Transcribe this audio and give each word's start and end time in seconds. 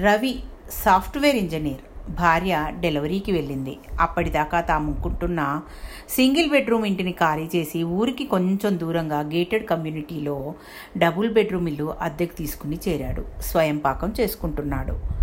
Ravi 0.00 0.38
software 0.70 1.36
engineer. 1.36 2.10
భార్య 2.10 2.66
డెలివరీకి 2.80 3.32
వెళ్ళింది. 3.32 3.78
అప్పటిదాకా 4.00 4.60
తాముకుంటున్న 4.60 5.60
సింగిల్ 6.10 6.50
బెడ్రూమ్ 6.50 6.86
ఇంటిని 6.86 7.12
ఖాళీ 7.12 7.48
చేసి 7.56 7.82
ఊరికి 7.82 8.24
కొంచెం 8.24 8.78
దూరంగా 8.78 9.20
గేటెడ్ 9.20 9.66
కమ్యూనిటీలో 9.66 10.54
డబుల్ 10.98 11.30
బెడ్రూమ్ 11.30 11.68
ఇల్లు 11.68 11.94
అద్దెకు 12.00 12.36
తీసుకుని 12.36 12.78
చేరాడు. 12.88 13.24
స్వయం 13.40 13.78
పాకం 13.78 14.12
చేసుకుంటున్నాడు. 14.20 15.22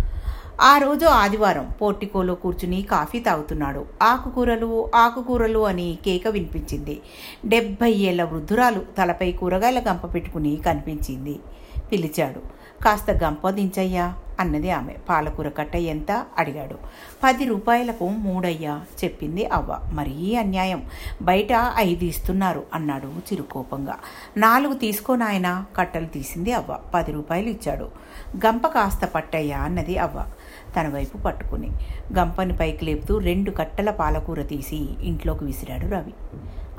ఆ 0.60 0.78
రోజు 0.78 1.06
ఆదివారం 1.06 1.68
పోర్టికోలో 1.82 2.34
కూర్చుని 2.34 2.82
కాఫీ 2.82 3.20
తాగుతున్నాడు. 3.20 3.86
ఆకుకూరలు 4.02 4.90
ఆకుకూరలు 4.94 5.66
అని 5.66 5.98
కేక 6.04 6.28
వినిపించింది. 6.28 7.00
డెబ్భై 7.46 7.92
ఏళ్ళ 7.92 8.22
వృద్ధురాలు 8.22 8.80
తలపై 8.98 9.32
కూరగాయల 9.32 9.78
గంప 9.78 10.14
పెట్టుకుని 10.14 10.56
కనిపించింది. 10.56 11.38
పిలిచాడు. 11.92 12.60
కాస్త 12.84 13.10
గంప 13.10 13.50
దించయ్యా 13.50 14.14
అన్నది 14.40 14.70
ఆమె. 14.70 14.94
పాలకూర 15.08 15.48
కట్ట 15.48 15.76
ఎంత? 15.76 16.26
అడిగాడు. 16.38 16.74
పది 17.24 17.44
రూపాయలకు 17.44 18.08
మూడయ్యా 18.08 18.80
చెప్పింది 19.04 19.46
అవ్వ. 19.46 19.78
మరీ 19.92 20.36
అన్యాయం. 20.36 20.82
బయట 21.22 21.48
ఐదు 21.76 22.04
ఇస్తున్నారు 22.04 22.62
అన్నాడు 22.74 23.06
చిరుకోపంగా. 23.06 23.96
నాలుగు 24.36 24.74
తీసుకోనాయన 24.74 25.64
కట్టలు 25.76 26.06
తీసింది 26.06 26.52
అవ్వ. 26.52 26.78
పది 26.94 27.12
రూపాయలు 27.12 27.48
ఇచ్చాడు. 27.48 27.84
గంప 28.36 28.66
కాస్త 28.66 29.04
పట్టయ్యా 29.04 29.58
అన్నది 29.58 29.98
అవ్వ. 29.98 30.24
తన 30.80 30.88
వైపు 30.88 31.18
పట్టుకుని. 31.18 31.70
గంపని 32.18 32.56
పైకి 32.56 32.84
లేపుతూ 32.84 33.18
రెండు 33.18 33.50
కట్టల 33.50 33.90
పాలకూర 33.90 34.42
తీసి 34.42 34.88
ఇంట్లోకి 35.02 35.44
విసిరాడు 35.44 35.86
రవి. 35.86 36.12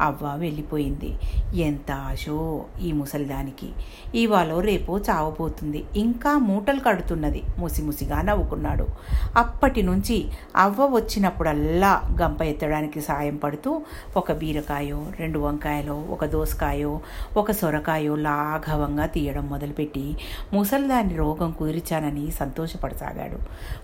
అవ్వ 0.01 0.35
వెళ్ళిపోయింది. 0.35 1.13
ఎంత 1.61 1.91
ఆశో 1.91 2.65
ఈ 2.81 2.91
ముసలిదానికి. 2.91 3.69
ఇవాళ 4.15 4.59
రేపో 4.59 4.99
చావబోతుంది 5.09 5.83
ఇంకా 5.95 6.37
మూటలు 6.37 6.79
కడుతున్నది. 6.79 7.43
ముసిముసిగా 7.57 8.21
నవ్వుకున్నాడు. 8.21 8.87
అప్పటి 9.35 9.81
నుంచి 9.83 10.25
అవ్వ 10.55 10.85
వచ్చినప్పుడల్లా 10.85 12.01
గంప 12.21 12.41
ఎత్తడానికి 12.41 13.01
సాయం 13.01 13.35
పడుతూ 13.35 13.81
ఒక 14.17 14.31
బీరకాయో 14.31 15.05
రెండు 15.19 15.39
వంకాయలో 15.39 15.95
ఒక 15.95 16.25
దోసకాయో 16.25 16.99
ఒక 17.37 17.51
సొరకాయో 17.51 18.15
లాఘవంగా 18.15 19.05
తీయడం 19.05 19.49
మొదలుపెట్టి 19.49 20.17
ముసలిదాని 20.53 21.15
రోగం 21.15 21.51
కుదిరిచానని 21.59 22.31
సంతోషపడసాగాడు. 22.31 23.37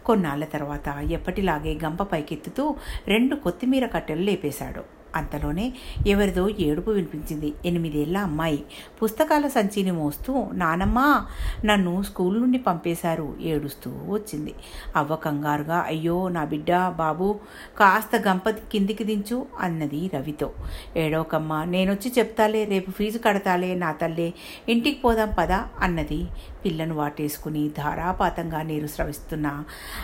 కొన్నాళ్ళ 0.06 0.46
తర్వాత 0.46 0.88
ఎప్పటిలాగే 1.12 1.80
గంప 1.86 2.04
పైకెత్తుతూ 2.04 2.76
రెండు 3.08 3.36
కొత్తిమీర 3.36 3.86
కట్టెలు 3.86 4.22
లేపేశాడు. 4.22 4.97
అంతలోనే 5.16 5.74
ఎవరిదో 6.08 6.50
ఏడుపు 6.50 6.92
వినిపించింది. 6.92 7.54
ఎనిమిదేళ్ళ 7.66 8.18
అమ్మాయి. 8.18 8.64
పుస్తకాల 9.04 9.48
సంచిని 9.48 9.92
మోస్తూ 9.92 10.50
నానమ్మ 10.54 11.26
నన్ను 11.66 12.04
స్కూల్ 12.04 12.42
నుండి 12.42 12.58
పంపేశారు 12.58 13.36
ఏడుస్తూ 13.42 13.92
వచ్చింది. 13.92 14.54
అవ్వ 14.96 15.16
కంగారుగా 15.16 15.78
అయ్యో 15.78 16.30
నా 16.30 16.46
బిడ్డ 16.46 16.88
బాబు 16.88 17.40
కాస్త 17.80 18.16
గంపతి 18.28 18.62
కిందికి 18.72 19.04
దించు 19.04 19.46
అన్నది 19.60 20.12
రవితో. 20.14 20.54
ఏడోకమ్మ 20.98 21.64
నేనొచ్చి 21.64 22.14
చెప్తాలే 22.20 22.66
రేపు 22.66 22.92
ఫీజు 22.92 23.18
కడతాలే 23.18 23.76
నా 23.76 23.92
తల్లే 23.92 24.34
ఇంటికి 24.70 25.02
పోదాం 25.02 25.34
పదా 25.40 25.68
అన్నది 25.82 26.28
పిల్లను 26.68 26.96
వాటేసుకుని 26.96 27.66
ధారాపాతంగా 27.78 28.62
నీరు 28.70 28.88
స్రవిస్తున్న 28.88 29.48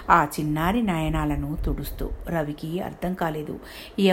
ఆ 0.09 0.21
చిన్నారి 0.35 0.83
నయనాలను 0.83 1.51
తుడుస్తూ 1.65 2.07
రవికి 2.29 2.71
అర్థం 2.81 3.13
కాలేదు. 3.13 3.57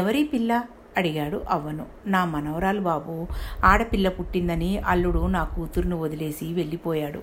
ఎవరి 0.01 0.25
పిల్ల? 0.35 0.53
అడిగాడు. 0.97 1.43
అవ్వను 1.51 1.87
నా 2.07 2.25
మనవరాలు 2.25 2.81
బాబు 2.81 3.27
ఆడపిల్ల 3.65 4.09
పుట్టిందని 4.09 4.79
అల్లుడు 4.79 5.27
నా 5.27 5.45
కూతురును 5.45 5.97
వదిలేసి 6.01 6.53
వెళ్ళిపోయాడు. 6.53 7.21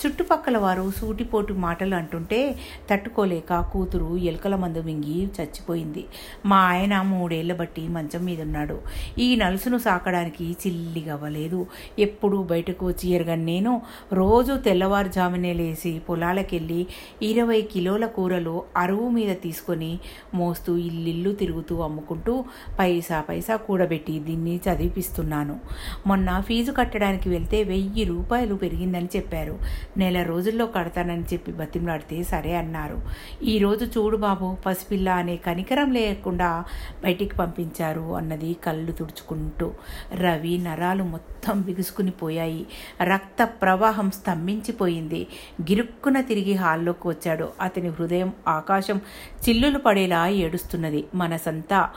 చుట్టుపక్కల 0.00 0.58
వారు 0.58 0.84
సూటిపోటు 0.96 1.52
మాటలు 1.52 1.94
అంటుంటే 1.94 2.56
తట్టుకోలేక 2.90 3.60
కూతురు 3.72 4.16
ఎలుకల 4.16 4.56
మందు 4.56 4.82
మింగి 4.82 5.18
చచ్చిపోయింది. 5.24 6.04
మా 6.46 6.58
ఆయన 6.58 7.00
మూడేళ్ళ 7.02 7.52
బట్టి 7.54 7.88
మంచం 7.88 8.24
మీద 8.24 8.40
ఉన్నాడు 8.40 8.78
ఈ 9.18 9.36
నలుసును 9.36 9.78
సాకడానికి 9.78 10.46
చిల్లిగవ్వలేదు. 10.52 11.66
ఎప్పుడు 11.98 12.36
బయటకు 12.36 12.86
వచ్చి 12.86 13.10
ఎరగని 13.10 13.44
నేను. 13.44 13.82
రోజు 14.12 14.52
తెల్లవారుజామునే 14.52 15.52
లేసి 15.52 15.98
పొలాలకెళ్ళి 16.08 16.86
ఇరవై 17.22 17.60
కిలోల 17.62 18.06
కూరలు 18.06 18.62
అరువు 18.76 19.08
మీద 19.08 19.36
తీసుకొని 19.42 19.98
మోస్తూ 20.34 20.76
ఇల్లిల్లు 20.76 21.32
తిరుగుతూ 21.32 21.80
అమ్ముకుంటూ 21.80 22.44
పైసా 22.78 23.09
పైసా 23.18 23.56
కూడబెట్టి 23.56 24.18
దీన్ని 24.18 24.56
చదివిపిస్తున్నాను. 24.56 25.60
మొన్న 26.06 26.40
ఫీజు 26.40 26.72
కట్టడానికి 26.72 27.28
వెళ్తే 27.28 27.62
వెయ్యి 27.62 28.04
రూపాయలు 28.04 28.54
పెరిగిందని 28.54 29.08
చెప్పారు. 29.16 29.58
నెల 29.96 30.22
రోజుల్లో 30.22 30.66
కడతానని 30.66 31.22
చెప్పి 31.22 31.52
బతిమలాడితే 31.52 32.22
సరే 32.22 32.56
అన్నారు. 32.56 33.02
ఈరోజు 33.42 33.84
చూడు 33.84 34.16
బాబు 34.16 34.56
పసిపిల్ల 34.66 35.08
అనే 35.08 35.36
కనికరం 35.36 35.92
లేకుండా 35.92 36.64
బయటికి 37.04 37.36
పంపించారు 37.36 38.16
అన్నది 38.16 38.56
కళ్ళు 38.64 38.92
తుడుచుకుంటూ. 38.92 39.72
రవి 40.14 40.58
నరాలు 40.58 41.04
మొత్తం 41.04 41.60
బిగుసుకుని 41.60 42.10
పోయాయి. 42.10 42.66
రక్త 43.02 43.44
ప్రవాహం 43.44 44.10
స్తంభించిపోయింది. 44.10 45.26
గిరుక్కున 45.62 46.20
తిరిగి 46.20 46.54
హాల్లోకి 46.54 47.08
వచ్చాడు. 47.08 47.48
అతని 47.60 47.88
హృదయం 47.88 48.32
ఆకాశం 48.48 49.00
చిల్లులు 49.48 49.78
పడేలా 49.78 50.28
ఏడుస్తున్నది. 50.28 51.04
మనసంతా 51.14 51.88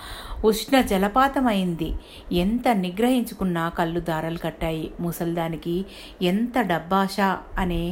ఉష్ణ 0.46 0.82
జలపాతమైంది. 1.04 1.90
ఎంత 2.32 2.68
నిగ్రహించుకున్నా 2.76 3.70
కళ్ళు 3.70 4.00
దారాలు 4.00 4.38
కట్టాయి. 4.38 4.86
ముసల్దానికి 5.00 5.86
ఎంత 6.22 6.62
డబ్బాష 6.62 7.20
అనే 7.60 7.84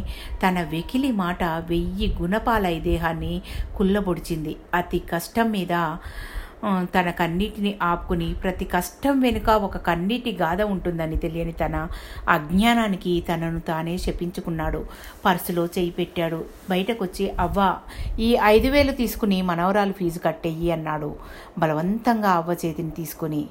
తన 0.44 0.62
వెకిలి 0.72 1.12
మాట 1.12 1.44
వెయ్యి 1.44 2.08
గుణపాలై 2.22 2.80
దేహాన్ని 2.80 3.42
కుల్లబొడిచింది 3.76 4.56
అతి 4.74 5.00
కష్టం 5.12 5.52
మీద 5.52 5.74
తన 6.66 7.10
కన్నీటిని 7.10 7.76
ఆపుకుని 7.84 8.34
ప్రతి 8.34 8.66
కష్టం 8.66 9.20
వెనుక 9.20 9.50
ఒక 9.50 9.78
కన్నీటి 9.78 10.32
గాథ 10.42 10.62
ఉంటుందని 10.62 11.18
తెలియని 11.18 11.52
తన 11.52 11.88
అజ్ఞానానికి 12.30 13.24
తనను 13.28 13.60
తానే 13.60 13.98
శపించుకున్నాడు. 13.98 14.86
పర్సులో 15.26 15.66
చేయి 15.66 15.92
పెట్టాడు. 15.92 16.46
బయటకొచ్చి 16.70 17.30
అవ్వ 17.40 17.78
ఈ 18.20 18.38
ఐదు 18.44 18.68
వేలు 18.68 18.92
తీసుకుని 18.92 19.42
మనవరాలు 19.42 19.92
ఫీజు 19.92 20.20
కట్టేయి 20.20 20.72
అన్నాడు. 20.72 21.16
బలవంతంగా 21.60 22.32
అవ్వ 22.32 22.56
చేతిని 22.66 22.92
తీసుకుని 22.92 23.44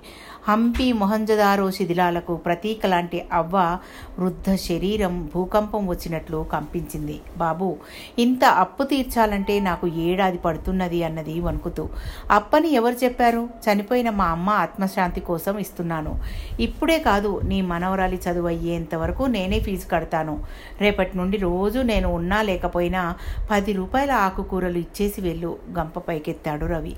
హంపి 0.48 0.92
మొహంజదారో 0.92 1.70
శిథిలాలకు 1.70 2.36
ప్రతీక 2.36 2.86
లాంటి 2.86 3.18
అవ్వ 3.32 3.78
వృద్ధ 4.18 4.54
శరీరం 4.54 5.30
భూకంపం 5.34 5.88
వచ్చినట్లు 5.88 6.46
కంపించింది. 6.52 7.20
బాబు 7.38 7.76
ఇంత 8.18 8.44
అప్పు 8.44 8.82
తీర్చాలంటే 8.82 9.60
నాకు 9.60 9.86
ఏడాది 9.86 10.38
పడుతున్నది 10.38 11.04
అన్నది 11.04 11.40
వణుకుతూ 11.40 11.88
అప్పని 12.30 12.72
ఎవరు 12.72 12.96
చెప్పారు? 13.04 13.48
చనిపోయిన 13.54 14.10
మా 14.10 14.24
అమ్మ 14.24 14.50
ఆత్మశాంతి 14.50 15.20
కోసం 15.20 15.58
ఇస్తున్నాను. 15.58 16.20
ఇప్పుడే 16.60 16.98
కాదు 16.98 17.40
నీ 17.44 17.62
మనవరాలి 17.62 18.20
చదువు 18.30 18.46
అయ్యేంత 18.46 18.94
వరకు 18.94 19.22
నేనే 19.22 19.60
ఫీజు 19.60 19.86
కడతాను. 19.90 20.44
రేపటి 20.80 21.16
నుండి 21.16 21.36
రోజు 21.36 21.78
నేను 21.78 22.14
ఉన్నా 22.14 22.42
లేకపోయినా 22.42 23.16
పది 23.50 23.72
రూపాయల 23.72 24.10
ఆకుకూరలు 24.10 24.78
ఇచ్చేసి 24.78 25.20
వెళ్ళు 25.20 25.58
గంప 25.78 25.98
పైకెత్తాడు 25.98 26.66
రవి. 26.66 26.96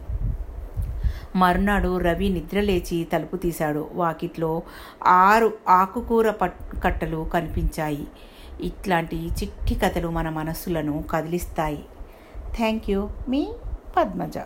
మరునాడు 1.37 1.99
రవి 1.99 2.29
నిద్రలేచి 2.29 3.07
తలుపు 3.13 3.37
తీశాడు. 3.37 3.89
వాకిట్లో 3.95 4.63
ఆరు 5.07 5.53
ఆకుకూర 5.69 6.31
పట్ 6.31 6.83
కట్టలు 6.85 7.27
కనిపించాయి. 7.35 8.07
ఇట్లాంటి 8.61 9.17
చిట్టి 9.17 9.75
కథలు 9.75 10.09
మన 10.09 10.29
మనస్సులను 10.29 11.05
కదిలిస్తాయి. 11.11 11.85
థ్యాంక్ 12.57 12.91
యూ 12.91 13.09
మీ 13.29 13.49
పద్మజ. 13.97 14.39